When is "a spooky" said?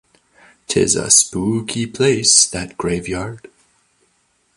0.95-1.85